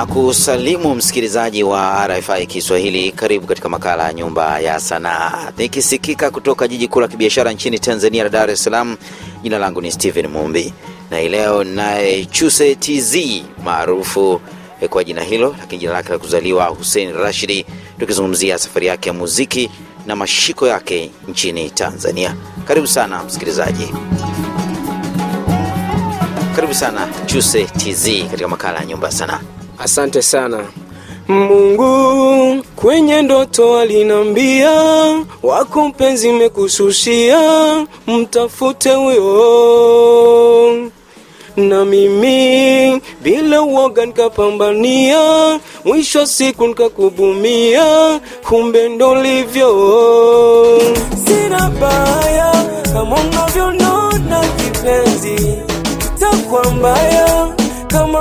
na 0.00 0.06
kusalimu 0.06 0.94
msikilizaji 0.94 1.62
wa 1.62 2.06
RFI 2.08 2.46
Kiswahili. 2.46 3.12
Karibu 3.12 3.46
katika 3.46 3.68
makala 3.68 4.04
ya 4.04 4.12
Nyumba 4.12 4.60
ya 4.60 4.80
Sanaa, 4.80 5.52
nikisikika 5.58 6.30
kutoka 6.30 6.68
jiji 6.68 6.88
kuu 6.88 7.00
la 7.00 7.08
kibiashara 7.08 7.52
nchini 7.52 7.78
Tanzania 7.78 8.22
la 8.24 8.28
Dar 8.30 8.50
es 8.50 8.64
Salaam. 8.64 8.96
Jina 9.42 9.58
langu 9.58 9.80
ni 9.80 9.92
Stephen 9.92 10.26
Mumbi 10.26 10.72
na 11.10 11.20
leo 11.20 11.64
naye 11.64 12.24
Chuse 12.24 12.74
TZ 12.74 13.16
maarufu 13.64 14.40
kwa 14.90 15.04
jina 15.04 15.22
hilo, 15.22 15.56
lakini 15.58 15.78
jina 15.80 15.92
lake 15.92 16.12
la 16.12 16.18
kuzaliwa 16.18 16.64
Hussein 16.64 17.12
Rashidi, 17.12 17.66
tukizungumzia 17.98 18.58
safari 18.58 18.86
yake 18.86 19.08
ya 19.08 19.12
muziki 19.12 19.70
na 20.06 20.16
mashiko 20.16 20.66
yake 20.66 21.10
nchini 21.28 21.70
Tanzania. 21.70 22.34
Karibu 22.64 22.86
sana 22.86 23.24
msikilizaji, 23.24 23.88
karibu 26.56 26.74
sana 26.74 27.08
Chuse 27.26 27.64
TZ 27.64 28.08
katika 28.30 28.48
makala 28.48 28.78
ya 28.78 28.84
Nyumba 28.84 29.06
ya 29.06 29.12
Sanaa. 29.12 29.59
Asante 29.84 30.22
sana. 30.22 30.58
Mungu 31.28 32.64
kwenye 32.76 33.22
ndoto 33.22 33.78
alinambia, 33.78 34.70
wako 35.42 35.88
mpenzi 35.88 36.32
mekususia, 36.32 37.38
mtafute 38.06 38.94
huyo. 38.94 39.30
Na 41.56 41.84
mimi 41.84 43.00
bila 43.22 43.62
uoga 43.62 44.06
nikapambania, 44.06 45.20
mwisho 45.84 46.26
siku 46.26 46.66
nikakubumia, 46.66 48.20
kumbe 48.48 48.88
ndo 48.88 49.14
livyo. 49.22 49.70
Sina 51.26 51.70
baya 51.70 52.64
kama 52.92 53.16
unavyonona 53.16 54.40
kipenzi, 54.56 55.58
takwa 56.20 56.72
mbaya 56.72 57.48
kama 57.88 58.20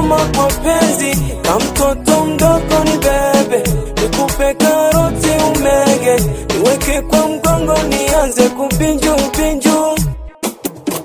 wangu 0.00 0.36
kwa 0.36 0.46
penzi, 0.46 1.16
na 1.44 1.56
mtoto 1.58 2.24
mdogo 2.24 2.84
ni 2.84 2.90
bebe, 2.98 3.62
nikupe 4.02 4.54
karoti 4.54 5.28
umege, 5.46 6.22
niweke 6.58 7.00
kwa 7.02 7.28
mgongo 7.28 7.78
nianze 7.88 8.48
kupinju 8.48 9.14
pinju, 9.36 9.98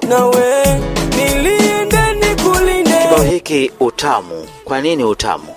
nawe 0.10 0.66
nilinde 1.18 2.14
nikulinde. 2.14 2.92
Kibao 3.10 3.24
hiki 3.32 3.72
utamu, 3.80 4.48
kwa 4.64 4.82
nini 4.82 5.04
utamu? 5.04 5.48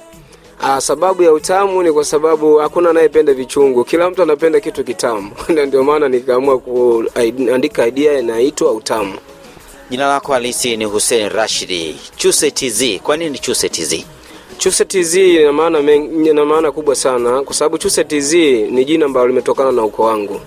Ah, 0.63 0.81
sababu 0.81 1.23
ya 1.23 1.33
utamu 1.33 1.83
ni 1.83 1.93
kwa 1.93 2.05
sababu 2.05 2.57
hakuna 2.57 2.91
anayependa 2.91 3.35
vichungu, 3.35 3.85
kila 3.85 4.11
mtu 4.11 4.23
anapenda 4.23 4.61
kitu 4.61 4.85
kitamu 4.85 5.31
na 5.49 5.65
ndio 5.67 5.85
maana 5.85 6.09
nikaamua 6.09 6.59
kuandika 6.59 7.87
idea 7.87 8.19
inaitwa 8.19 8.73
utamu. 8.73 9.15
Jina 9.91 10.09
lako 10.09 10.33
halisi 10.33 10.77
ni 10.77 10.85
Hussein 10.85 11.29
Rashidi 11.29 11.97
Chuse 12.17 12.51
TZ. 12.51 12.99
Kwa 13.03 13.17
nini 13.17 13.39
Chuse 13.39 13.69
TZ? 13.69 14.05
Chuse 14.59 14.85
TZ 14.85 15.15
ina 15.17 15.53
maana 15.53 15.93
ina 16.31 16.45
maana 16.45 16.73
kubwa 16.73 16.95
sana 16.95 17.43
kwa 17.43 17.55
sababu 17.55 17.79
Chuse 17.79 18.05
TZ 18.05 18.33
ni 18.71 18.85
jina 18.85 19.07
ambalo 19.07 19.27
limetokana 19.27 19.73
na 19.73 19.85
ukoo 19.85 20.03
wangu. 20.03 20.41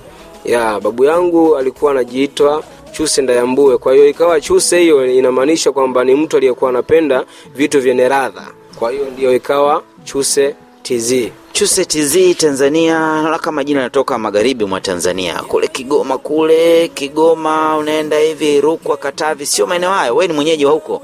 Ya 0.45 0.79
babu 0.79 1.03
yangu 1.05 1.57
alikuwa 1.57 1.91
anajiitwa 1.91 2.63
Chuse 2.91 3.21
Ndayambue, 3.21 3.77
kwa 3.77 3.93
hiyo 3.93 4.09
ikawa 4.09 4.41
Chuse 4.41 4.79
hiyo 4.79 5.05
inamaanisha 5.13 5.71
kwamba 5.71 6.03
ni 6.03 6.15
mtu 6.15 6.37
aliyekuwa 6.37 6.69
anapenda 6.69 7.25
vitu 7.55 7.81
vyenye 7.81 8.07
radha, 8.09 8.47
kwa 8.79 8.91
hiyo 8.91 9.05
ndio 9.13 9.35
ikawa 9.35 9.83
Chuse 10.03 10.55
TZ. 10.83 11.13
Chuse 11.53 11.85
TZ 11.85 12.35
Tanzania, 12.37 12.99
naona 12.99 13.39
kama 13.39 13.63
jina 13.63 13.81
natoka 13.81 14.17
magharibi 14.17 14.65
mwa 14.65 14.81
Tanzania, 14.81 15.35
kule 15.41 15.67
Kigoma, 15.67 16.17
kule 16.17 16.87
Kigoma 16.87 17.77
unaenda 17.77 18.19
hivi 18.19 18.61
Rukwa, 18.61 18.97
Katavi, 18.97 19.45
sio 19.45 19.67
maeneo 19.67 19.89
hayo. 19.91 20.15
Wewe 20.15 20.27
ni 20.27 20.33
mwenyeji 20.33 20.65
wa 20.65 20.71
huko? 20.71 21.01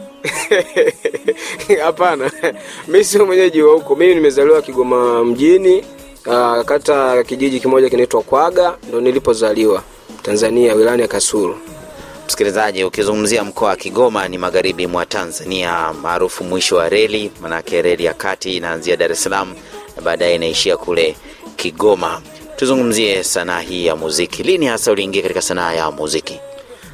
Hapana, 1.84 2.32
mi 2.88 3.04
sio 3.04 3.26
mwenyeji 3.26 3.62
wa 3.62 3.74
huko. 3.74 3.96
Mimi 3.96 4.16
nimezaliwa 4.16 4.62
Kigoma 4.62 5.24
mjini, 5.26 5.84
uh, 6.26 6.62
kata 6.66 7.24
kijiji 7.24 7.60
kimoja 7.60 7.90
kinaitwa 7.90 8.22
Kwaga, 8.22 8.78
ndo 8.90 9.02
nilipozaliwa 9.02 9.84
Tanzania, 10.22 10.74
wilani 10.76 11.02
ya 11.02 11.08
Kasulu. 11.08 11.56
Msikilizaji, 12.28 12.84
ukizungumzia 12.84 13.44
mkoa 13.44 13.70
wa 13.70 13.76
Kigoma 13.76 14.28
ni 14.28 14.38
magharibi 14.38 14.88
mwa 14.88 15.06
Tanzania, 15.06 15.94
maarufu 16.02 16.44
mwisho 16.44 16.76
wa 16.76 16.90
reli, 16.90 17.32
manake 17.42 17.82
reli 17.82 18.06
ya 18.06 18.14
kati 18.14 18.58
inaanzia 18.58 18.98
Dar 18.98 19.12
es 19.12 19.24
Salaam 19.24 19.56
na 19.98 20.02
baadaye 20.04 20.36
inaishia 20.36 20.78
kule 20.78 21.16
Kigoma. 21.56 22.22
Tuzungumzie 22.56 23.24
sanaa 23.24 23.60
hii 23.60 23.86
ya 23.86 23.96
muziki. 23.96 24.44
Lini 24.44 24.66
hasa 24.66 24.92
uliingia 24.92 25.22
katika 25.22 25.42
sanaa 25.42 25.74
ya 25.74 25.92
muziki? 25.92 26.40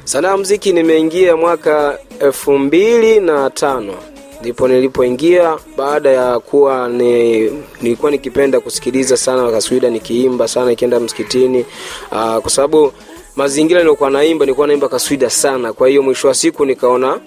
Sanaa 0.04 0.28
ya 0.30 0.36
muziki 0.36 0.72
nimeingia 0.72 1.36
mwaka 1.36 1.98
elfu 2.20 2.58
mbili 2.58 3.20
na 3.20 3.50
tano 3.50 3.94
ndipo 4.40 4.68
nilipoingia 4.68 5.56
baada 5.76 6.10
ya 6.10 6.40
kuwa 6.40 6.88
ni, 6.88 7.40
nilikuwa 7.82 8.10
nikipenda 8.10 8.60
kusikiliza 8.60 9.16
sana 9.16 9.42
wakaswida 9.42 9.90
nikiimba 9.90 10.48
sana 10.48 10.66
nikienda 10.70 11.00
msikitini 11.00 11.64
uh, 12.12 12.36
kwa 12.36 12.50
sababu 12.50 12.92
mazingira 13.36 13.80
niliokuwa 13.80 14.10
naimba 14.10 14.44
nilikuwa 14.44 14.66
naimba 14.66 14.88
kaswida 14.88 15.30
sana 15.30 15.72
kwa 15.72 15.88
hiyo 15.88 16.02
mwisho 16.02 16.28
wa 16.28 16.34
siku 16.34 16.64
nikaona 16.66 17.20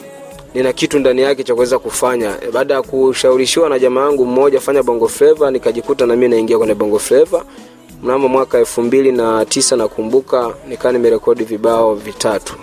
nina 0.58 0.74
kitu 0.74 1.00
ndani 1.00 1.22
yake 1.22 1.44
cha 1.44 1.54
kuweza 1.56 1.80
kufanya 1.80 2.36
baada 2.54 2.74
ya 2.74 2.82
kushawishiwa 2.82 3.70
na 3.70 3.80
jamaa 3.80 4.02
yangu 4.06 4.26
mmoja 4.26 4.60
fanya 4.60 4.84
bongo 4.84 5.08
flava 5.08 5.52
nikajikuta 5.52 6.06
na 6.06 6.16
mimi 6.16 6.28
naingia 6.28 6.58
kwenye 6.58 6.74
bongo 6.74 7.00
flava 7.00 7.46
mnamo 8.04 8.28
mwaka 8.28 8.58
elfu 8.60 8.82
mbili 8.82 9.12
na 9.12 9.46
tisa 9.46 9.76
nakumbuka 9.76 10.54
nikaa 10.70 10.92
nimerekodi 10.92 11.44
vibao 11.44 11.96
vitatu 11.96 12.54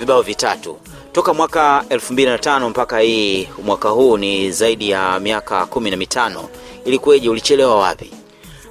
Vibao 0.00 0.22
vitatu 0.22 0.76
toka 1.12 1.34
mwaka 1.34 1.84
2005 1.90 2.68
mpaka 2.68 2.98
hii 2.98 3.48
mwaka 3.64 3.88
huu 3.88 4.16
ni 4.16 4.50
zaidi 4.50 4.90
ya 4.90 5.20
miaka 5.20 5.66
kumi 5.66 5.90
na 5.90 5.96
mitano. 5.96 6.44
Ilikuweje? 6.84 7.28
Ulichelewa 7.28 7.78
wapi? 7.78 8.10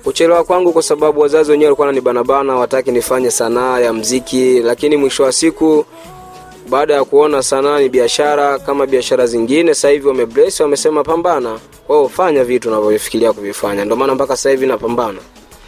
kuchelewa 0.03 0.43
kwangu 0.43 0.73
kwa 0.73 0.83
sababu 0.83 1.19
wazazi 1.21 1.51
wenyewe 1.51 1.65
walikuwa 1.67 1.87
wananibanabana 1.87 2.55
wataki 2.55 2.91
nifanye 2.91 3.31
sanaa 3.31 3.79
ya 3.79 3.93
mziki 3.93 4.59
lakini 4.59 4.97
mwisho 4.97 5.23
wa 5.23 5.31
siku 5.31 5.85
baada 6.71 6.93
ya 6.93 7.05
kuona 7.05 7.43
sanaa 7.43 7.79
ni 7.79 7.89
biashara 7.89 8.59
kama 8.59 8.85
biashara 8.87 9.25
zingine 9.27 9.73
sasa 9.73 9.89
hivi 9.89 10.07
wamebrace 10.07 10.63
wamesema 10.63 11.03
pambana 11.03 11.59
kwa 11.87 12.09
fanya 12.09 12.43
vitu 12.43 12.67
unavyofikiria 12.69 13.33
kuvifanya 13.33 13.85
ndio 13.85 13.97
maana 13.97 14.15
mpaka 14.15 14.35
sasa 14.37 14.49
hivi 14.49 14.67
napambana 14.67 15.19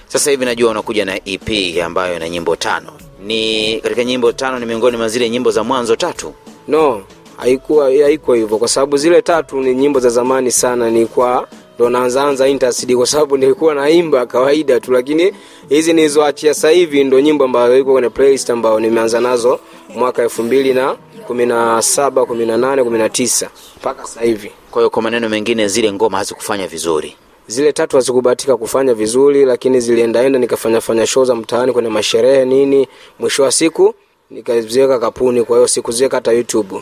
Sasa 0.08 0.32
hivi 0.32 0.46
najua 0.46 0.72
unakuja 0.72 1.06
na 1.06 1.20
EP 1.26 1.80
ambayo 1.86 2.16
ina 2.16 2.30
nyimbo 2.30 2.56
tano. 2.56 2.92
Ni 3.26 3.80
katika 3.82 4.04
nyimbo 4.04 4.32
tano 4.32 4.60
ni 4.60 4.66
miongoni 4.66 4.98
mwa 4.98 5.08
zile 5.08 5.30
nyimbo 5.30 5.52
za 5.52 5.64
mwanzo 5.64 5.96
tatu. 5.96 6.34
no 6.68 7.02
haikuwa 7.38 7.86
haiko 7.86 8.34
hivyo 8.34 8.58
kwa 8.58 8.68
sababu 8.68 8.98
zile 8.98 9.22
tatu 9.22 9.62
ni 9.62 9.76
nyimbo 9.76 10.00
za 10.00 10.10
zamani 10.10 10.52
sana 10.52 10.90
nilikuwa 10.90 11.48
ndo 11.76 11.90
naanzaanza 11.90 12.48
interest 12.48 12.94
kwa 12.96 13.08
sababu 13.08 13.38
nilikuwa 13.38 13.76
naimba 13.76 14.26
kawaida 14.26 14.80
tu 14.80 14.92
lakini 14.92 15.34
hizi 15.70 15.94
nilizoachia 15.94 16.54
sasa 16.54 16.70
hivi 16.70 17.04
ndo 17.04 17.20
nyimbo 17.20 17.46
ambazo 17.46 17.78
iko 17.78 17.92
kwenye 17.94 18.10
playlist 18.10 18.50
ambayo 18.50 18.80
nimeanza 18.80 19.20
nazo 19.20 19.60
mwaka 19.96 20.24
elfu 20.24 20.44
mbili 20.44 20.74
na 20.74 20.96
kumi 21.28 21.46
na 21.46 21.82
saba 21.82 22.26
kumi 22.26 22.46
na 22.46 22.58
nane 22.58 22.84
kumi 22.84 22.98
na 22.98 23.10
tisa 23.10 23.50
mpaka 23.78 24.06
sasa 24.06 24.22
hivi 24.22 24.52
Kwa 24.72 24.82
hiyo 24.82 24.90
kwa 24.90 25.02
maneno 25.02 25.30
mengine, 25.30 25.68
zile 25.68 25.94
ngoma 25.94 26.18
hazikufanya 26.18 26.68
vizuri. 26.68 27.16
zile 27.48 27.74
tatu 27.74 27.96
hazikubahatika 27.96 28.58
kufanya 28.58 28.94
vizuri 28.94 29.46
lakini 29.46 29.80
ziliendaenda 29.80 30.40
nikafanya 30.40 30.82
fanya 30.82 31.08
show 31.08 31.26
za 31.26 31.36
mtaani 31.36 31.72
kwenye 31.74 31.90
masherehe 31.90 32.46
nini 32.46 32.88
mwisho 33.20 33.44
wa 33.44 33.52
siku 33.52 33.94
nikaziweka 34.32 35.00
kapuni 35.00 35.44
kwa 35.44 35.58
hiyo 35.58 35.68
sikuziweka 35.68 36.18
hata 36.18 36.32
youtube 36.32 36.76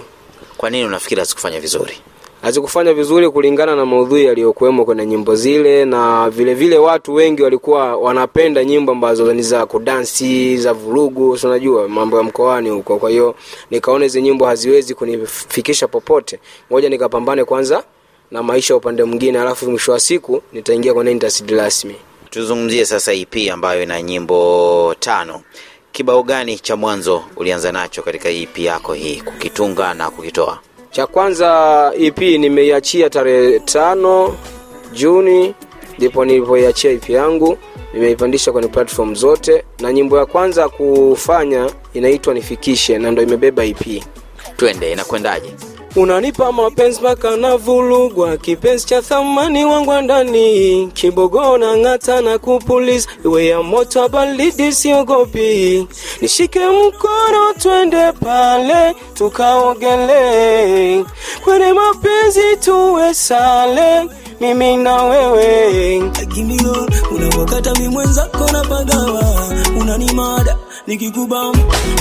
Kwa 0.58 0.70
nini 0.70 0.86
unafikiri 0.86 1.20
hazikufanya 1.20 1.60
vizuri? 1.60 1.94
Hazikufanya 2.42 2.94
vizuri 2.94 3.30
kulingana 3.30 3.76
na 3.76 3.86
maudhui 3.86 4.26
yaliyokuwemo 4.26 4.86
kwenye 4.86 5.06
nyimbo 5.06 5.36
zile 5.36 5.86
na 5.86 6.30
vile 6.30 6.54
vile 6.54 6.78
watu 6.78 7.14
wengi 7.14 7.42
walikuwa 7.44 7.96
wanapenda 7.98 8.64
nyimbo 8.64 8.92
ambazo 8.92 9.34
ni 9.34 9.42
za 9.42 9.66
kudansi 9.66 10.58
za 10.58 10.74
vurugu 10.74 11.38
unajua 11.44 11.88
mambo 11.88 12.18
ya 12.18 12.24
mkoani 12.24 12.70
huko 12.70 12.98
kwa 12.98 13.10
hiyo 13.10 13.36
nikaona 13.72 14.04
hizi 14.06 14.22
nyimbo 14.22 14.46
haziwezi 14.46 14.94
kunifikisha 14.96 15.88
popote 15.88 16.40
ngoja 16.72 16.90
nikapambane 16.90 17.44
kwanza 17.46 17.84
na 18.32 18.44
maisha 18.44 18.76
upande 18.76 19.04
mwingine 19.04 19.40
alafu 19.40 19.70
mwisho 19.72 19.92
wa 19.92 20.00
siku 20.00 20.42
nitaingia 20.54 20.94
kwenye 20.94 21.12
industry 21.12 21.56
rasmi 21.58 21.96
Tuzungumzie 22.30 22.86
sasa 22.86 23.14
EP 23.14 23.36
ambayo 23.54 23.84
ina 23.84 24.02
nyimbo 24.02 24.96
tano. 25.00 25.42
Kibao 25.92 26.24
gani 26.24 26.60
cha 26.60 26.76
mwanzo 26.76 27.24
ulianza 27.36 27.72
nacho 27.72 28.02
katika 28.02 28.30
EP 28.30 28.58
yako 28.58 28.94
hii 28.94 29.22
kukitunga 29.22 29.94
na 29.94 30.10
kukitoa? 30.10 30.60
Cha 30.92 31.08
kwanza 31.08 31.92
ep 32.00 32.20
nimeiachia 32.20 33.10
tarehe 33.10 33.60
tano 33.60 34.36
juni 34.94 35.54
ndipo 35.98 36.26
nilipoiachia 36.26 36.92
ep 36.92 37.10
yangu 37.10 37.58
nimeipandisha 37.94 38.52
kwenye 38.52 38.68
platform 38.68 39.16
zote 39.16 39.64
na 39.80 39.94
nyimbo 39.94 40.18
ya 40.18 40.26
kwanza 40.26 40.70
kufanya 40.70 41.70
inaitwa 41.94 42.34
nifikishe 42.34 42.98
na 42.98 43.12
ndo 43.12 43.22
imebeba 43.24 43.64
ep 43.66 44.04
Twende, 44.58 44.92
inakwendaje? 44.92 45.54
Unanipa 45.96 46.52
mapenzi 46.52 47.00
mpaka 47.00 47.38
navulugwa, 47.38 48.38
kipenzi 48.38 48.86
cha 48.86 49.02
thamani 49.02 49.66
wangu 49.66 49.94
ndani, 50.02 50.88
kibogo 50.94 51.58
na 51.58 51.78
ng'ata 51.78 52.22
na 52.22 52.38
kupuliza, 52.38 53.10
iwe 53.26 53.46
ya 53.46 53.64
moto 53.64 54.10
baridi 54.10 54.72
siogopi, 54.72 55.88
nishike 56.22 56.60
mkono 56.60 57.54
twende 57.60 58.12
pale 58.12 58.96
tukaogele, 59.14 61.06
kwenye 61.44 61.74
mapenzi 61.74 62.58
tuwe 62.60 63.14
sale, 63.14 64.10
mimi 64.42 64.78
na 64.78 65.04
wewe. 65.04 66.00
Lakini 66.20 66.60
unawakata 67.16 67.74
mi 67.74 67.88
mwenzako 67.88 68.52
na 68.52 68.64
pagawa. 68.64 69.24
Unanimada 69.80 70.58
nikikubam 70.92 71.54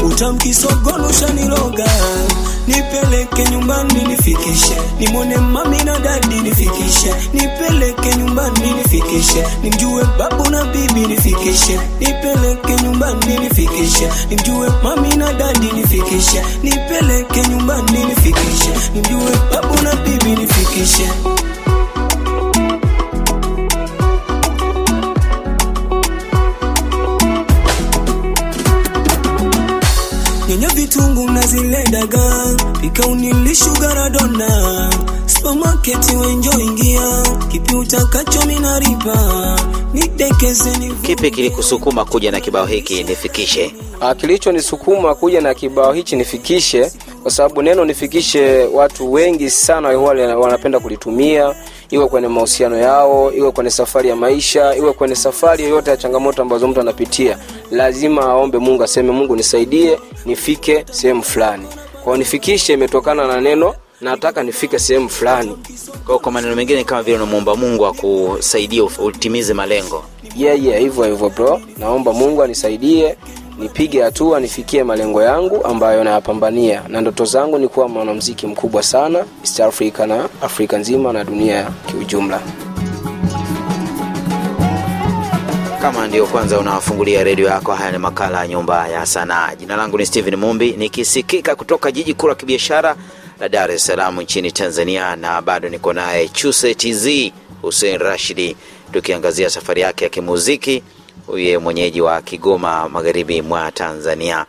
utamkisogono 0.06 1.06
ushaniroga 1.06 1.84
nipeleke 2.66 3.50
nyumbani 3.50 4.02
nifikishe. 4.08 4.76
Nimone 5.00 5.36
mami 5.36 5.84
na 5.84 5.98
dadi 5.98 6.40
nifikishe. 6.40 7.14
Nipeleke 7.32 8.16
nyumbani 8.16 8.72
nifikishe. 8.72 9.44
Nimjue 9.62 10.04
babu 10.18 10.50
na 10.50 10.64
bibi 10.64 11.00
nifikishe. 11.06 11.80
Nipeleke 12.00 12.82
nyumbani 12.82 13.38
nifikishe. 13.38 14.08
Nimjue 14.30 14.68
mami 14.82 15.16
na 15.16 15.32
dadi 15.32 15.72
nifikishe. 15.72 16.42
Nipeleke 16.62 17.40
nyumbani 17.48 18.04
nifikishe. 18.04 18.70
Nimjue 18.94 19.32
babu 19.52 19.82
na 19.82 19.96
daga 33.00 33.06
pika 33.06 33.06
unilishugaradona 33.08 34.90
supermarket 35.26 36.10
wenjo 36.20 36.50
ingia. 36.60 37.22
Kipi 37.48 37.74
utakacho 37.76 38.46
minaripa 38.46 39.58
nitekeze 39.94 40.76
ni 40.78 40.94
Kipi 40.94 41.30
kilikusukuma 41.30 42.04
kuja 42.04 42.30
na 42.30 42.40
kibao 42.40 42.66
hiki 42.66 43.04
nifikishe? 43.04 43.74
Ah, 44.00 44.14
kilichonisukuma 44.14 45.14
kuja 45.14 45.40
na 45.40 45.54
kibao 45.54 45.92
hichi 45.92 46.16
nifikishe, 46.16 46.92
kwa 47.22 47.30
sababu 47.30 47.62
neno 47.62 47.84
nifikishe, 47.84 48.64
watu 48.64 49.12
wengi 49.12 49.50
sana 49.50 49.92
huwa 49.92 50.14
wanapenda 50.14 50.80
kulitumia, 50.80 51.54
iwe 51.90 52.06
kwenye 52.08 52.28
mahusiano 52.28 52.76
yao, 52.76 53.32
iwe 53.32 53.50
kwenye 53.52 53.70
safari 53.70 54.08
ya 54.08 54.16
maisha, 54.16 54.76
iwe 54.76 54.92
kwenye 54.92 55.16
safari 55.16 55.64
yoyote 55.64 55.90
ya 55.90 55.96
changamoto 55.96 56.42
ambazo 56.42 56.68
mtu 56.68 56.80
anapitia, 56.80 57.38
lazima 57.70 58.22
aombe 58.22 58.58
Mungu, 58.58 58.82
aseme 58.82 59.10
Mungu 59.12 59.36
nisaidie 59.36 59.98
nifike 60.26 60.84
sehemu 60.90 61.22
fulani. 61.22 61.66
Kwa 62.04 62.18
nifikishe 62.18 62.72
imetokana 62.72 63.26
na 63.26 63.40
neno 63.40 63.74
nataka 64.00 64.42
nifike 64.42 64.78
sehemu 64.78 65.08
fulani. 65.08 65.56
Kwa, 66.06 66.18
kwa 66.18 66.32
maneno 66.32 66.56
mengine 66.56 66.84
kama 66.84 67.02
vile 67.02 67.16
unamwomba 67.16 67.56
Mungu 67.56 67.86
akusaidie 67.86 68.82
utimize 68.82 69.54
malengo. 69.54 70.04
yeah, 70.36 70.64
yeah, 70.64 70.80
hivyo 70.80 71.04
hivyo 71.04 71.28
bro, 71.30 71.60
naomba 71.76 72.12
Mungu 72.12 72.42
anisaidie 72.42 73.16
nipige 73.58 74.02
hatua 74.02 74.40
nifikie 74.40 74.84
malengo 74.84 75.22
yangu 75.22 75.64
ambayo 75.64 76.04
nayapambania, 76.04 76.82
na 76.88 77.00
ndoto 77.00 77.24
zangu 77.24 77.58
ni 77.58 77.68
kuwa 77.68 77.88
mwanamuziki 77.88 78.46
mkubwa 78.46 78.82
sana 78.82 79.24
East 79.42 79.60
Africa 79.60 79.98
na 80.00 80.28
Afrika 80.42 80.78
nzima 80.78 81.12
na 81.12 81.24
dunia 81.24 81.70
kiujumla. 81.86 82.40
Kama 85.80 86.06
ndio 86.06 86.26
kwanza 86.26 86.58
unawafungulia 86.58 87.24
redio 87.24 87.46
yako, 87.48 87.74
haya 87.74 87.92
ni 87.92 87.98
makala 87.98 88.38
ya 88.40 88.48
Nyumba 88.48 88.88
ya 88.88 89.06
Sanaa. 89.06 89.54
Jina 89.54 89.76
langu 89.76 89.98
ni 89.98 90.06
Steven 90.06 90.36
Mumbi, 90.36 90.70
nikisikika 90.72 91.54
kutoka 91.56 91.92
jiji 91.92 92.14
kuu 92.14 92.28
la 92.28 92.34
kibiashara 92.34 92.96
la 93.40 93.48
Dar 93.48 93.70
es 93.70 93.86
Salaam 93.86 94.20
nchini 94.20 94.52
Tanzania, 94.52 95.16
na 95.16 95.42
bado 95.42 95.68
niko 95.68 95.92
naye 95.92 96.28
Chuse 96.28 96.74
TZ 96.74 97.32
Rashidi, 97.98 98.56
tukiangazia 98.92 99.50
safari 99.50 99.80
yake 99.80 100.04
ya 100.04 100.10
kimuziki. 100.10 100.82
Huye 101.26 101.58
mwenyeji 101.58 102.00
wa 102.00 102.22
Kigoma, 102.22 102.88
magharibi 102.88 103.42
mwa 103.42 103.72
Tanzania. 103.72 104.46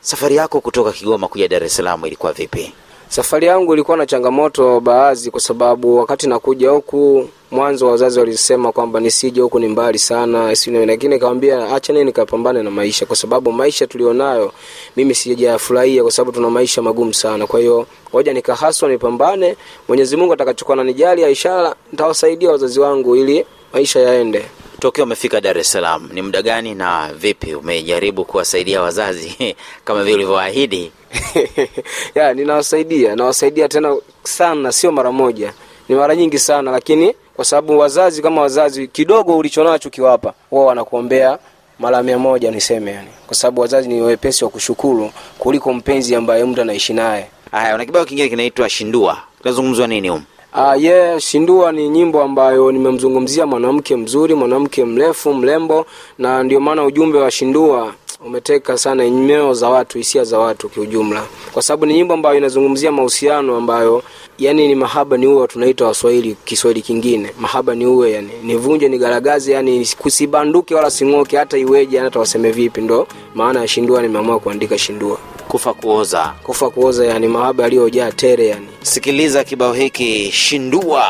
Safari 0.00 0.36
yako 0.36 0.60
kutoka 0.60 0.92
Kigoma 0.92 1.28
kuja 1.28 1.48
Dar 1.48 1.64
es 1.64 1.76
Salaam 1.76 2.06
ilikuwa 2.06 2.32
vipi? 2.32 2.72
Safari 3.12 3.46
yangu 3.46 3.74
ilikuwa 3.74 3.96
na 3.96 4.06
changamoto 4.06 4.80
baadhi, 4.80 5.30
kwa 5.30 5.40
sababu 5.40 5.96
wakati 5.96 6.28
nakuja 6.28 6.70
huku 6.70 7.28
mwanzo 7.50 7.86
wazazi 7.88 8.18
walisema 8.18 8.72
kwamba 8.72 9.00
nisije 9.00 9.40
huku 9.40 9.58
ni 9.58 9.68
mbali 9.68 9.98
sana, 9.98 10.54
lakini 10.86 11.08
nikamwambia 11.14 11.74
acha 11.74 11.92
nini 11.92 12.04
nikapambane 12.04 12.62
na 12.62 12.70
maisha, 12.70 13.06
kwa 13.06 13.16
sababu 13.16 13.52
maisha 13.52 13.86
tulionayo 13.86 14.52
mimi 14.96 15.14
sijayafurahia, 15.14 16.02
kwa 16.02 16.12
sababu 16.12 16.32
tuna 16.32 16.50
maisha 16.50 16.82
magumu 16.82 17.14
sana. 17.14 17.46
Kwa 17.46 17.60
hiyo 17.60 17.86
ngoja 18.10 18.32
nikahaswa, 18.32 18.88
nipambane. 18.88 19.56
Mwenyezi 19.88 20.16
Mungu 20.16 20.32
atakachokuwa 20.32 20.74
ananijalia, 20.76 21.28
inshallah 21.28 21.74
nitawasaidia 21.92 22.50
wazazi 22.50 22.80
wangu 22.80 23.16
ili 23.16 23.46
maisha 23.72 24.00
yaende. 24.00 24.44
Tokeo 24.80 25.04
umefika 25.04 25.40
Dar 25.40 25.58
es 25.58 25.72
Salaam 25.72 26.08
ni 26.12 26.22
muda 26.22 26.42
gani 26.42 26.74
na 26.74 27.10
vipi? 27.14 27.54
Umejaribu 27.54 28.24
kuwasaidia 28.24 28.82
wazazi 28.82 29.56
kama 29.84 30.02
vile 30.04 30.14
ulivyoahidi? 30.14 30.92
ya 32.14 32.34
ninawasaidia 32.34 33.16
nawasaidia 33.16 33.68
tena 33.68 33.96
sana 34.24 34.72
sio 34.72 34.92
mara 34.92 35.12
moja. 35.12 35.52
Ni 35.88 35.94
mara 35.94 36.16
nyingi 36.16 36.38
sana 36.38 36.70
lakini 36.70 37.14
kwa 37.36 37.44
sababu 37.44 37.78
wazazi 37.78 38.22
kama 38.22 38.40
wazazi 38.42 38.88
kidogo 38.88 39.36
ulichonacho 39.38 39.90
kiwapa 39.90 40.34
wao 40.50 40.66
wanakuombea 40.66 41.38
mara 41.78 42.02
mia 42.02 42.18
moja 42.18 42.50
niseme 42.50 42.90
yani. 42.90 43.08
Kwa 43.26 43.36
sababu 43.36 43.60
wazazi 43.60 43.88
ni 43.88 44.00
wepesi 44.00 44.44
wa 44.44 44.50
kushukuru 44.50 45.10
kuliko 45.38 45.72
mpenzi 45.72 46.14
ambaye 46.14 46.44
mtu 46.44 46.60
anaishi 46.60 46.92
naye. 46.92 47.26
Haya, 47.50 47.74
una 47.74 47.84
kibao 47.84 48.04
kingine 48.04 48.28
kinaitwa 48.28 48.68
Shindua, 48.68 49.18
kinazungumzwa 49.42 49.86
nini 49.86 50.08
humu? 50.08 50.22
Uh, 50.54 50.82
yeah, 50.82 51.18
Shindua 51.20 51.72
ni 51.72 51.88
nyimbo 51.88 52.22
ambayo 52.22 52.72
nimemzungumzia 52.72 53.46
mwanamke 53.46 53.96
mzuri, 53.96 54.34
mwanamke 54.34 54.84
mrefu, 54.84 55.34
mrembo, 55.34 55.86
na 56.18 56.42
ndio 56.42 56.60
maana 56.60 56.84
ujumbe 56.84 57.18
wa 57.18 57.30
Shindua 57.30 57.94
umeteka 58.26 58.78
sana 58.78 59.10
nyoyo 59.10 59.54
za 59.54 59.68
watu, 59.68 59.98
hisia 59.98 60.24
za 60.24 60.38
watu 60.38 60.68
kiujumla, 60.68 61.22
kwa 61.52 61.62
sababu 61.62 61.86
ni 61.86 61.94
nyimbo 61.94 62.14
ambayo 62.14 62.36
inazungumzia 62.38 62.92
mahusiano 62.92 63.56
ambayo 63.56 64.02
yani 64.38 64.68
ni 64.68 64.74
mahaba 64.74 65.16
ni 65.16 65.26
uwe, 65.26 65.46
tunaita 65.46 65.84
Waswahili 65.84 66.36
Kiswahili 66.44 66.82
kingine, 66.82 67.30
mahaba 67.40 67.74
ni 67.74 67.86
uwe, 67.86 68.10
yani 68.12 68.30
nivunje 68.42 68.88
nigaragaze, 68.88 69.52
yani 69.52 69.88
kusibanduke 69.98 70.74
wala 70.74 70.90
sing'oke, 70.90 71.36
hata 71.36 71.58
iweje, 71.58 71.98
hata 71.98 72.18
waseme 72.18 72.50
vipi. 72.50 72.80
Ndo 72.80 73.06
maana 73.34 73.60
ya 73.60 73.68
Shindua, 73.68 74.02
nimeamua 74.02 74.38
kuandika 74.40 74.78
Shindua, 74.78 75.18
Kufa 75.48 75.74
kuoza. 75.74 76.34
kufa 76.42 76.70
kuoza, 76.70 77.06
yani 77.06 77.28
mahaba 77.28 77.62
yaliyojaa 77.62 78.12
tere, 78.12 78.46
yani 78.46 78.66
Sikiliza 78.82 79.44
kibao 79.44 79.72
hiki 79.72 80.30
Shindua. 80.32 81.04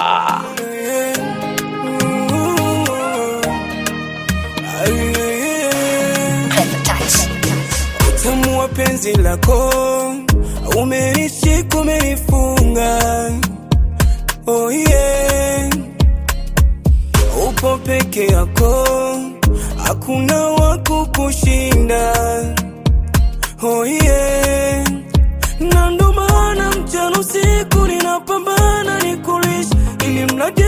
Penzi 8.85 9.13
lako 9.13 9.71
umenishika 10.83 11.79
umenifunga 11.81 12.91
oh 14.47 14.71
yeah. 14.73 15.71
upo 17.49 17.77
peke 17.79 18.27
yako 18.27 18.87
hakuna 19.85 20.41
wa 20.45 20.79
kukushinda 20.79 22.13
oh 23.63 23.87
yeah. 23.87 24.85
na 25.61 25.91
ndo 25.91 26.13
maana 26.13 26.71
mchana 26.71 27.19
usiku 27.21 27.87
ninapambana 27.87 28.99
nikulisha 29.03 29.77
ili 30.07 30.35
mradi 30.35 30.62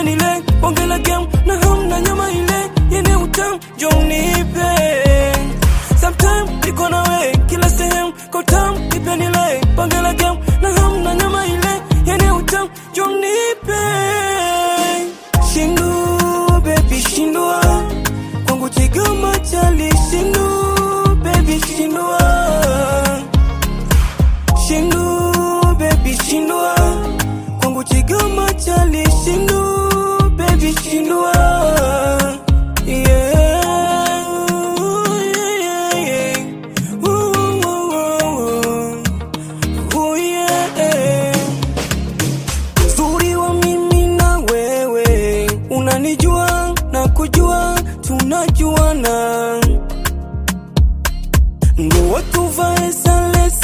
kautam 0.00 0.04
nipe 0.04 0.04
nile 0.04 0.42
bonge 0.60 0.86
la 0.86 0.98
game 0.98 1.26
na 1.46 1.54
hamna 1.58 2.00
nyama 2.00 2.30
ile 2.30 2.70
yene 2.90 3.16
utam 3.16 3.58
jonipe 3.78 4.39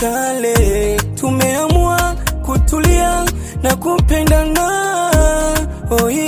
sale 0.01 0.97
tumeamua 1.15 2.15
kutulia 2.47 3.25
na 3.63 3.77
kupendana 3.77 4.71
oh 5.91 6.11
yeah. 6.11 6.26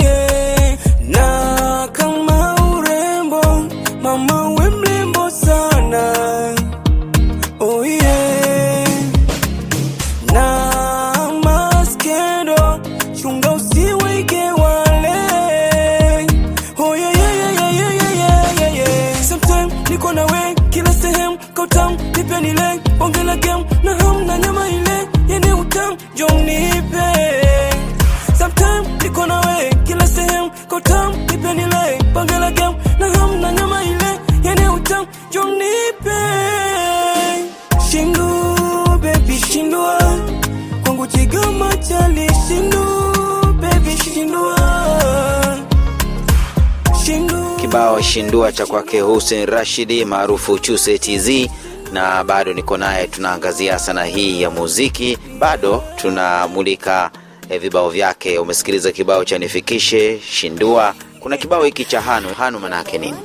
Kibao 48.09 48.23
shindua 48.23 48.51
cha 48.51 48.65
kwake 48.65 49.01
Hussein 49.01 49.45
Rashidi 49.45 50.05
maarufu 50.05 50.59
Chuse 50.59 50.97
TZ, 50.97 51.49
na 51.93 52.23
bado 52.23 52.53
niko 52.53 52.77
naye, 52.77 53.07
tunaangazia 53.07 53.79
sana 53.79 54.03
hii 54.05 54.41
ya 54.41 54.49
muziki, 54.49 55.17
bado 55.39 55.83
tunamulika 55.95 57.11
eh, 57.49 57.61
vibao 57.61 57.89
vyake. 57.89 58.39
Umesikiliza 58.39 58.91
kibao 58.91 59.25
cha 59.25 59.37
nifikishe 59.37 60.19
shindua, 60.19 60.95
kuna 61.19 61.37
kibao 61.37 61.63
hiki 61.63 61.85
cha 61.85 62.01
hanu 62.01 62.33
hanu, 62.33 62.59
manake 62.59 62.97
nini? 62.97 63.17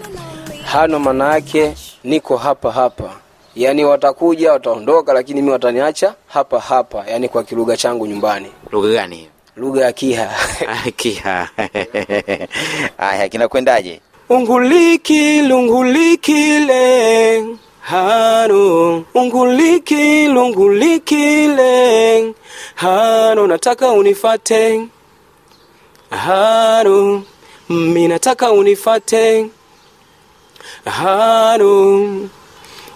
hano 0.65 0.99
maana 0.99 1.35
yake 1.35 1.75
niko 2.05 2.37
hapa 2.37 2.73
hapa 2.73 3.11
yaani 3.57 3.85
watakuja 3.85 4.53
wataondoka 4.53 5.13
lakini 5.13 5.43
mi 5.43 5.51
wataniacha 5.51 6.15
hapa 6.27 6.61
hapa 6.61 7.05
yaani 7.11 7.29
kwa 7.29 7.45
kilugha 7.45 7.77
changu 7.77 8.07
nyumbani 8.07 8.47
Lugha 8.73 8.89
gani 8.93 9.17
hiyo? 9.17 9.29
lugha 9.57 9.85
ya 9.85 9.93
kiha 9.93 10.31
Kiha. 10.97 11.49
Haya, 12.97 13.29
kinakwendaje? 13.29 14.01
Unguliki 14.29 15.43
lungulikile 15.43 17.47
hano 17.81 19.05
unguliki 19.15 20.29
lungulikile 20.29 22.35
hano 22.75 23.47
nataka 23.47 23.91
unifate. 23.91 24.87
Hano 26.11 27.23
mi 27.69 28.09
nataka 28.09 28.53
unifate. 28.53 29.47
Hano 30.85 32.29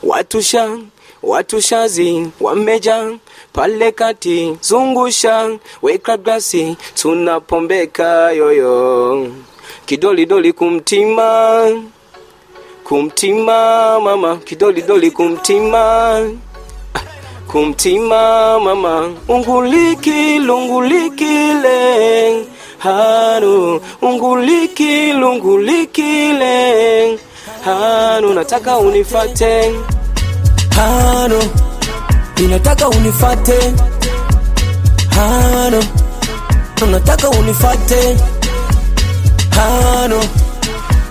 watusha 0.02 0.78
watushazi 1.22 2.28
wameja 2.40 3.10
pale 3.52 3.92
kati 3.92 4.56
zungusha 4.60 5.58
weka 5.82 6.16
glasi 6.16 6.76
tunapombeka 6.94 8.30
yoyo 8.32 9.28
kidolidoli 9.88 10.52
kumtima. 10.52 11.64
Kumtima 12.84 13.98
mama. 14.00 14.36
Kidolidoli 14.36 15.10
kumtima. 15.10 16.20
Kumtima 17.50 18.60
mama. 18.60 19.10
Unguliki 19.28 20.38
hanu. 22.78 23.80
Unguliki 24.02 25.12
hanu 27.64 28.34
nataka 28.34 28.78
unifate. 28.78 29.74
Hanu. 30.76 31.42
Ninataka 32.36 32.88
unifate. 32.88 33.74
Hanu. 35.16 35.84
Nataka 36.90 37.30
unifate 37.30 38.16
hano 39.60 40.24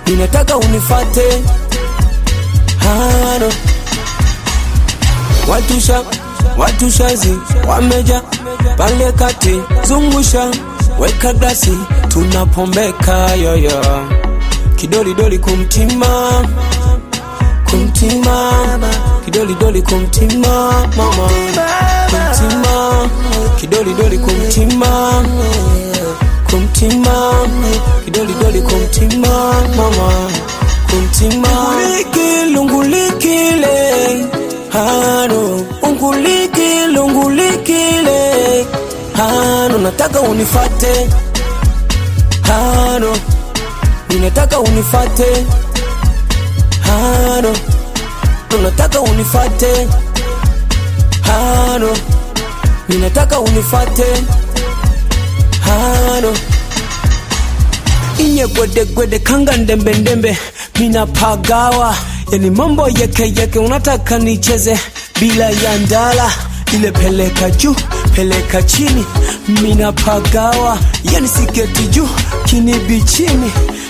ninataka 0.08 0.58
unifate. 0.58 1.44
Hano. 2.80 3.51
Watusha 5.48 6.04
watushazi 6.58 7.39
wameja 7.68 8.22
pale 8.77 9.12
kati 9.12 9.62
zungusha. 9.88 10.51
Weka 11.00 11.34
glasi 11.34 11.77
tunapombeka 12.08 13.36
yoyo. 13.36 13.82
Kidolidoli 14.75 15.39
kumtima 15.39 16.46
kumtima. 17.70 18.51
Kidolidoli 19.25 19.82
kumtima 19.82 20.72
mama. 20.98 21.30
Kumtima. 22.10 23.10
Kidolidoli 23.60 24.18
kumtima 24.20 25.24
kumtima 26.58 27.34
kidolidoli 28.06 28.62
kumtima 28.62 29.54
mama. 29.78 30.30
Kumtima 30.90 31.48
unguliki 31.50 32.54
lungulikile 32.54 34.26
hano. 34.70 35.66
Unguliki 35.82 36.86
lungulikile 36.94 38.66
hano 39.14 39.78
nataka 39.78 40.22
unifate. 40.22 41.10
Hano. 42.42 43.18
Ninataka 44.10 44.60
unifate. 44.60 45.46
Hano. 46.82 47.54
Unataka 48.60 49.02
unifate. 49.02 49.88
Hano. 51.22 51.90
Ninataka 52.90 53.40
unifate. 53.40 54.06
hano 54.06 54.47
inye 58.20 58.48
gwedegwede 58.48 59.20
kanga 59.20 59.58
ndembendembe 59.58 60.38
minapagawa 60.80 61.96
yani 62.32 62.50
mambo 62.50 62.90
yekeyeke 62.90 63.60
unataka 63.60 64.20
nicheze. 64.20 64.80
Bila 65.20 65.46
ya 65.50 65.78
ndala. 65.86 66.32
Ile 66.76 66.92
peleka 66.92 67.50
juu 67.52 67.76
peleka 68.16 68.64
chini. 68.64 69.06
Minapagawa 69.62 70.78
yani 71.14 71.28
siketi 71.28 71.84
juu 71.84 72.08
kinibi 72.46 73.02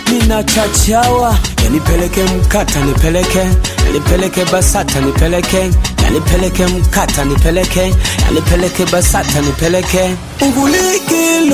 chini 0.07 0.19
minachachawa 0.21 1.37
yanipeleke 1.63 2.23
mkata 2.23 2.79
nipeleke 2.79 3.39
yanipeleke 3.85 4.45
basata 4.45 5.01
nipeleke 5.01 5.71
yanipeleke 6.03 6.65
mkata 6.67 7.25
nipeleke 7.25 7.93
yanipeleke 8.25 8.85
basata 8.85 9.41
nipeleke. 9.41 10.15
Unguliki 10.41 11.49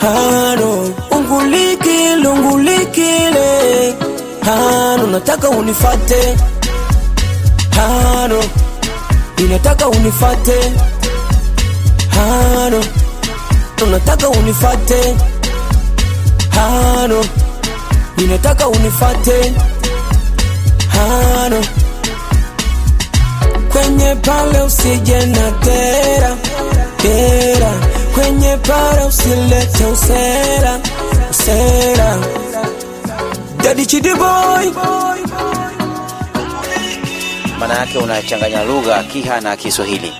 hano. 0.00 0.94
Unguliki 1.10 1.98
hano. 4.44 5.06
Nataka 5.06 5.48
unifate 5.48 6.36
hano. 7.76 8.42
Ninataka 9.38 9.88
unifate 9.88 10.72
hano. 12.10 12.84
Unataka 13.86 14.28
unifate 14.28 15.16
hano 16.50 17.24
ninataka 18.16 18.68
unifate. 18.68 19.52
Hano 20.88 21.64
kwenye 23.72 24.14
pale 24.14 24.62
usije 24.62 25.26
na 25.26 25.50
tera 25.52 26.36
tera. 26.96 27.72
Kwenye 28.14 28.56
pale 28.56 29.04
usilete 29.04 29.84
usera 29.84 30.80
usera. 31.30 32.18
Daddy 33.62 33.86
Chidi 33.86 34.14
boy. 34.14 34.70
Maana 37.58 37.74
yake 37.74 37.98
unachanganya 37.98 38.64
lugha 38.64 39.02
Kiha 39.02 39.40
na 39.40 39.56
Kiswahili. 39.56 40.12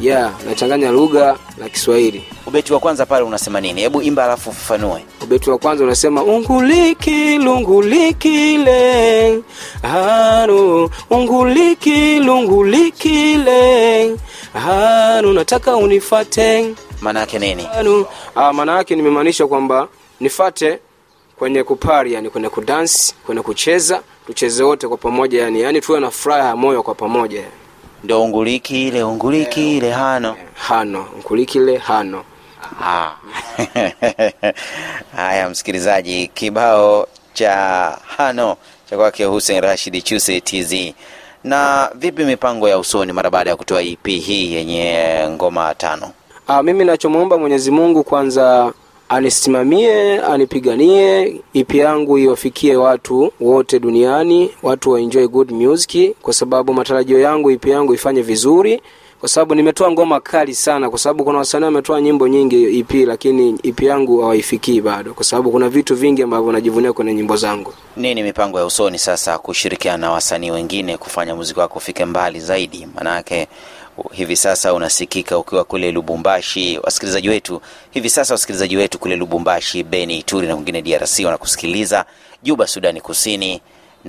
yeah 0.00 0.30
nachanganya 0.48 0.90
lugha 0.90 1.36
na 1.58 1.68
kiswahili 1.68 2.24
Ubeti 2.46 2.72
wa 2.72 2.80
kwanza 2.80 3.06
pale 3.06 3.24
unasema 3.24 3.60
nini? 3.60 3.80
Hebu 3.80 4.02
imba 4.02 4.24
alafu 4.24 4.50
ufafanue. 4.50 5.04
ubeti 5.22 5.50
wa 5.50 5.58
kwanza 5.58 5.84
unasema 5.84 6.22
unguliki 6.22 7.38
lungulikile 7.38 9.40
hanu 9.82 10.90
unguliki 11.10 12.20
lungulikile 12.20 14.16
hanu 14.52 15.32
nataka 15.32 15.76
unifate 15.76 16.74
Maana 17.00 17.20
yake 17.20 17.38
nini? 17.38 17.68
ah, 18.34 18.52
maana 18.52 18.76
yake 18.76 18.96
nimemaanisha 18.96 19.46
kwamba 19.46 19.88
nifate 20.20 20.78
kwenye 21.38 21.62
kupari 21.62 22.12
yani 22.12 22.30
kwenye 22.30 22.48
kudansi 22.48 23.14
kwenye 23.26 23.42
kucheza 23.42 24.02
tucheze 24.26 24.62
wote 24.62 24.88
kwa 24.88 24.96
pamoja 24.96 25.42
yani 25.42 25.60
yani 25.60 25.80
tuwe 25.80 26.00
na 26.00 26.10
furaha 26.10 26.48
ya 26.48 26.56
moyo 26.56 26.82
kwa 26.82 26.94
pamoja 26.94 27.42
ndo 28.04 28.22
unguliki 28.22 28.88
ile 28.88 29.02
unguliki 29.02 29.76
ile 29.76 29.90
hano 29.90 30.36
hano 30.54 31.06
nkulikile 31.18 31.76
hano 31.78 32.18
Ah. 32.18 32.35
haya 35.16 35.48
msikilizaji 35.50 36.30
kibao 36.34 37.06
cha 37.32 37.52
hano 38.16 38.56
cha 38.90 38.96
kwake 38.96 39.24
hussein 39.24 39.60
rashid 39.60 40.02
chuse 40.04 40.40
tz 40.40 40.74
na 41.44 41.90
vipi 41.94 42.24
mipango 42.24 42.68
ya 42.68 42.78
usoni 42.78 43.12
mara 43.12 43.30
baada 43.30 43.50
ya 43.50 43.56
kutoa 43.56 43.82
ep 43.82 44.06
hii 44.06 44.52
yenye 44.54 45.06
ngoma 45.30 45.74
tano? 45.74 46.10
Aa, 46.48 46.62
mimi 46.62 46.84
nachomwomba 46.84 47.38
Mwenyezi 47.38 47.70
Mungu 47.70 48.04
kwanza 48.04 48.72
anisimamie, 49.08 50.20
anipiganie, 50.20 51.40
ipi 51.52 51.78
yangu 51.78 52.18
iwafikie 52.18 52.76
watu 52.76 53.32
wote 53.40 53.78
duniani, 53.78 54.50
watu 54.62 54.90
wa 54.90 55.00
good 55.28 55.50
music, 55.52 56.14
kwa 56.22 56.32
sababu 56.34 56.74
matarajio 56.74 57.20
yangu 57.20 57.50
ipi 57.50 57.70
yangu 57.70 57.94
ifanye 57.94 58.22
vizuri, 58.22 58.82
kwa 59.20 59.28
sababu 59.28 59.54
nimetoa 59.54 59.90
ngoma 59.90 60.20
kali 60.20 60.54
sana, 60.54 60.90
kwa 60.90 60.98
sababu 60.98 61.24
kuna 61.24 61.38
wasanii 61.38 61.64
wametoa 61.64 62.00
nyimbo 62.00 62.28
nyingi 62.28 62.78
EP, 62.78 62.94
lakini 62.94 63.58
EP 63.62 63.82
yangu 63.82 64.20
hawaifikii 64.20 64.80
bado, 64.80 65.14
kwa 65.14 65.24
sababu 65.24 65.50
kuna 65.50 65.68
vitu 65.68 65.94
vingi 65.96 66.22
ambavyo 66.22 66.52
najivunia 66.52 66.92
kwenye 66.92 67.14
nyimbo 67.14 67.36
zangu. 67.36 67.74
nini 67.96 68.22
mipango 68.22 68.58
ya 68.58 68.66
usoni 68.66 68.98
sasa 68.98 69.38
kushirikiana 69.38 69.98
na 69.98 70.10
wasanii 70.12 70.50
wengine 70.50 70.96
kufanya 70.96 71.34
muziki 71.36 71.60
wako 71.60 71.78
ufike 71.78 72.04
mbali 72.04 72.40
zaidi? 72.40 72.88
Maanake 72.94 73.48
hivi 74.12 74.36
sasa 74.36 74.74
unasikika 74.74 75.38
ukiwa 75.38 75.64
kule 75.64 75.92
lubumbashi. 75.92 76.80
Wasikilizaji 76.82 77.28
wetu 77.28 77.60
hivi 77.90 78.10
sasa 78.10 78.34
wasikilizaji 78.34 78.76
wetu 78.76 78.98
kule 78.98 79.16
lubumbashi 79.16 79.82
beni 79.82 80.18
ituri 80.18 80.46
na 80.46 80.54
wengine 80.54 80.82
drc 80.82 81.18
wanakusikiliza. 81.24 82.04
Juba 82.42 82.66
sudani 82.66 83.00
kusini 83.00 83.60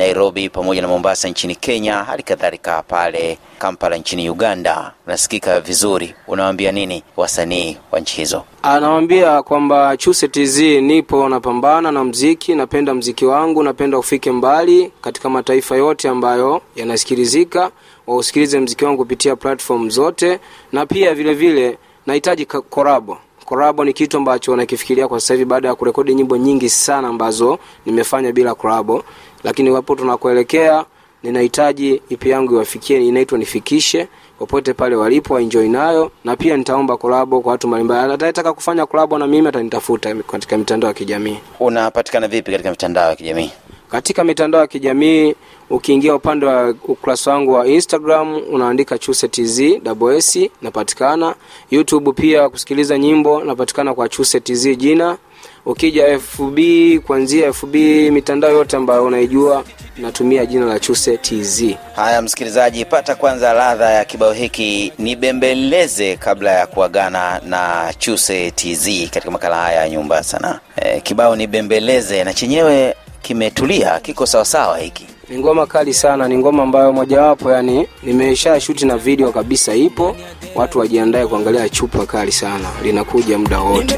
nairobi 0.08 0.50
pamoja 0.50 0.82
na 0.82 0.88
mombasa 0.88 1.30
nchini 1.30 1.56
kenya 1.56 1.94
hali 2.04 2.24
kadhalika 2.24 2.84
pale 2.84 3.38
kampala 3.60 3.98
nchini 3.98 4.30
uganda. 4.30 4.94
Unasikika 5.08 5.60
vizuri. 5.62 6.16
Unawambia 6.27 6.72
nini 6.72 7.04
wasanii 7.18 7.77
wa 7.92 8.00
nchi 8.00 8.16
hizo? 8.18 8.44
Anawambia 8.63 9.44
kwamba 9.44 9.98
chuse 9.98 10.27
tz 10.27 10.58
nipo 10.60 11.30
napambana 11.30 11.92
na 11.92 12.04
mziki 12.04 12.56
napenda 12.56 12.94
mziki 12.94 13.25
wangu 13.25 13.63
napenda 13.63 13.98
ufike 13.98 14.32
mbali 14.32 14.92
katika 15.01 15.30
mataifa 15.30 15.75
yote 15.75 16.10
ambayo 16.10 16.62
yanasikilizika 16.75 17.72
wausikilize 18.08 18.60
mziki 18.60 18.86
wangu 18.86 18.98
kupitia 18.98 19.36
platform 19.36 19.89
zote 19.89 20.39
na 20.72 20.86
pia 20.86 21.13
vile 21.16 21.34
vile 21.34 21.77
nahitaji 22.06 22.46
korabo 22.46 23.18
korabo 23.46 23.86
ni 23.86 23.94
kitu 23.94 24.18
ambacho 24.18 24.56
nakifikiria 24.56 25.08
kwa 25.08 25.20
sasa 25.20 25.34
hivi 25.34 25.46
baada 25.46 25.68
ya 25.68 25.75
kurekodi 25.75 26.16
nyimbo 26.16 26.38
nyingi 26.38 26.70
sana 26.70 27.08
ambazo 27.08 27.60
nimefanya 27.86 28.32
bila 28.32 28.56
korabo 28.56 29.04
lakini 29.44 29.70
wapo 29.72 29.96
tunakuelekea 29.96 30.86
ninahitaji 31.24 32.01
ipi 32.10 32.29
yangu 32.29 32.53
iwafikie 32.53 33.08
inaitwa 33.08 33.38
nifikishe 33.38 34.08
popote 34.39 34.74
pale 34.74 34.96
walipo 34.96 35.34
waenjoy 35.34 35.67
nayo 35.70 36.12
na 36.24 36.36
pia 36.36 36.58
nitaomba 36.58 36.98
kolabo 36.98 37.41
kwa 37.41 37.51
watu 37.51 37.67
mbalimbali. 37.67 38.13
Atataka 38.13 38.53
kufanya 38.53 38.86
kolabo 38.86 39.17
na 39.17 39.27
mimi 39.27 39.48
atanitafuta 39.48 40.15
katika 40.15 40.58
mitandao 40.58 40.88
ya 40.88 40.94
kijamii. 40.94 41.38
Unapatikana 41.60 42.27
vipi 42.27 42.51
katika 42.51 42.70
mitandao 42.72 43.10
ya 43.10 43.15
kijamii? 43.15 43.51
Katika 43.91 44.24
mitandao 44.24 44.62
ya 44.62 44.67
kijamii 44.67 45.36
ukiingia 45.69 46.15
upande 46.15 46.45
wa 46.45 46.69
ukurasa 46.88 47.31
wangu 47.31 47.53
wa 47.53 47.67
instagram 47.67 48.41
unaandika 48.51 48.97
chuse 48.97 49.27
tz 49.27 49.59
ws 50.00 50.39
napatikana. 50.62 51.36
Youtube 51.71 52.12
pia 52.12 52.50
kusikiliza 52.50 52.97
nyimbo 52.97 53.43
napatikana 53.43 53.93
kwa 53.93 54.09
chuse 54.09 54.39
tz 54.39 54.67
jina. 54.77 55.17
Ukija 55.65 56.19
fb 56.19 56.59
kuanzia 57.07 57.53
fb 57.53 57.75
mitandao 58.12 58.51
yote 58.51 58.77
ambayo 58.77 59.05
unaijua 59.05 59.63
natumia 59.97 60.45
jina 60.45 60.65
la 60.65 60.79
chuse 60.79 61.17
tz 61.17 61.63
haya 61.96 62.22
msikilizaji 62.22 62.85
pata 62.85 63.15
kwanza 63.15 63.53
ladha 63.53 63.89
ya 63.92 64.05
kibao 64.05 64.33
hiki. 64.33 64.94
Nibembeleze 65.00 66.15
kabla 66.15 66.51
ya 66.51 66.68
kuagana 66.68 67.42
na 67.46 67.94
chuse 67.98 68.51
tz 68.51 68.87
katika 69.09 69.31
makala 69.31 69.55
haya 69.55 69.81
ya 69.81 69.89
nyumba 69.89 70.24
sana 70.24 70.59
e, 70.75 71.01
kibao 71.01 71.35
nibembeleze 71.35 72.24
na 72.24 72.33
chenyewe 72.33 72.96
kimetulia 73.22 74.00
kiko 74.00 74.25
sawasawa 74.25 74.77
hiki 74.77 75.05
ni 75.29 75.37
ngoma 75.37 75.66
kali 75.68 75.94
sana 75.94 76.27
ni 76.27 76.37
ngoma 76.37 76.63
ambayo 76.63 76.94
mojawapo 76.94 77.51
yani 77.51 77.87
nimesha 78.03 78.59
shuti 78.59 78.85
na 78.85 78.98
video 78.98 79.31
kabisa 79.31 79.75
ipo. 79.75 80.16
Watu 80.55 80.79
wajiandae 80.79 81.27
kuangalia 81.27 81.70
chupa 81.70 82.05
kali 82.05 82.31
sana 82.31 82.70
linakuja 82.83 83.37
muda 83.37 83.59
wote. 83.59 83.98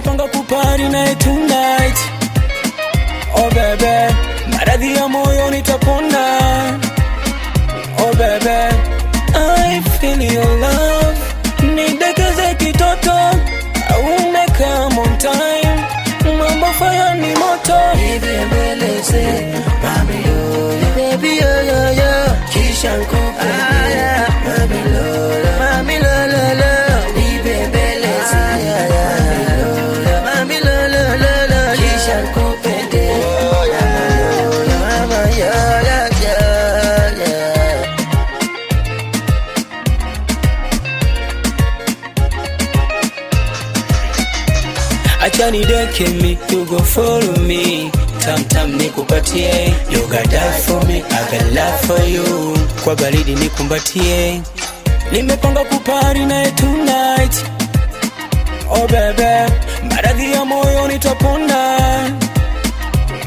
Oh 8.01 8.13
bebe 8.13 8.69
oh 9.35 9.55
I 9.57 9.81
feel 9.99 10.21
your 10.21 10.59
love 10.59 10.98
Mami, 24.45 24.83
lo, 24.93 25.05
lo, 25.43 25.51
Mami, 25.59 25.95
lo, 25.99 26.15
lo, 26.33 26.43
lo, 30.03 30.13
Mami, 30.25 30.57
lo, 30.59 30.75
lo, 30.93 31.03
lo, 31.23 31.33
lo, 31.51 31.61
yeah. 31.75 32.15
I 45.21 45.29
Johnny, 45.29 45.61
don't 45.63 45.93
kill 45.93 46.13
me, 46.21 46.37
you 46.49 46.65
go 46.65 46.79
follow 46.79 47.35
me. 47.43 47.91
Tam 48.29 48.43
tam 48.45 48.69
nikupatie 48.77 49.73
kwa 52.83 52.95
baridi 52.95 53.35
nikumbatie 53.35 54.41
nimepanga 55.11 55.63
kupari 55.63 56.25
naye 56.25 56.51
tonight. 56.51 57.35
Oh 58.71 58.87
maradhi 59.89 60.31
ya 60.31 60.45
moyo 60.45 60.87
nitapona. 60.87 61.79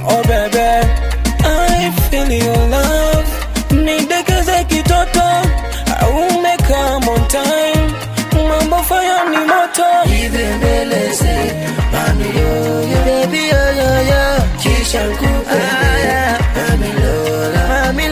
Oh 0.08 0.22
nidekeze 3.70 4.64
kitoto. 4.64 5.22
On 6.06 6.42
time 7.28 7.61
unafanya 8.82 9.24
ni 9.30 9.36
moto. 9.36 9.84
Hivi 10.04 10.44
mbeleze 10.56 11.54
mami 11.92 12.24
yoyo 12.38 12.98
baby 13.06 13.38
yoyo 13.38 14.02
yo 14.10 14.42
kisha 14.62 15.06
nkupende 15.06 16.12
ah, 16.12 16.38
mami 16.56 16.88
mami 17.68 18.08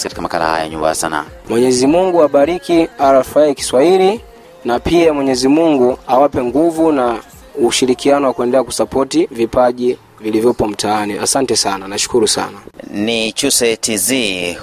nasi 0.00 0.08
katika 0.08 0.22
makala 0.22 0.46
haya 0.48 0.68
nyumba 0.68 0.88
ya 0.88 0.94
sanaa. 0.94 1.24
Mwenyezi 1.48 1.86
mungu 1.86 2.22
abariki 2.22 2.88
rfi 3.12 3.54
kiswahili 3.54 4.20
na 4.64 4.80
pia 4.80 5.12
mwenyezi 5.12 5.48
mungu 5.48 5.98
awape 6.06 6.42
nguvu 6.44 6.92
na 6.92 7.18
ushirikiano 7.62 8.26
wa 8.26 8.34
kuendelea 8.34 8.64
kusapoti 8.64 9.28
vipaji 9.30 9.98
vilivyopo 10.20 10.68
mtaani. 10.68 11.18
Asante 11.18 11.56
sana 11.56 11.88
nashukuru 11.88 12.28
sana. 12.28 12.58
Ni 12.90 13.32
chuse 13.32 13.76
tz 13.76 14.12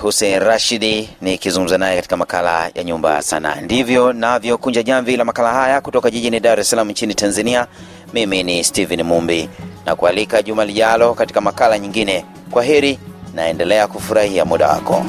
husein 0.01 0.39
rashidi 0.39 1.09
nikizungumza 1.21 1.77
naye 1.77 1.95
katika 1.95 2.17
makala 2.17 2.71
ya 2.75 2.83
nyumba 2.83 3.13
ya 3.15 3.21
sanaa. 3.21 3.55
Ndivyo 3.61 4.13
navyokunja 4.13 4.83
jamvi 4.83 5.17
la 5.17 5.25
makala 5.25 5.53
haya 5.53 5.81
kutoka 5.81 6.11
jijini 6.11 6.39
dar 6.39 6.59
es 6.59 6.69
salaam 6.69 6.89
nchini 6.91 7.13
tanzania. 7.15 7.67
Mimi 8.13 8.43
ni 8.43 8.63
stephen 8.63 9.03
mumbi 9.03 9.49
na 9.85 9.95
kualika 9.95 10.41
juma 10.41 10.65
lijalo 10.65 11.13
katika 11.13 11.41
makala 11.41 11.79
nyingine. 11.79 12.25
Kwa 12.51 12.63
heri 12.63 12.99
naendelea 13.41 13.87
kufurahia 13.87 14.45
muda 14.45 14.67
wako 14.67 15.05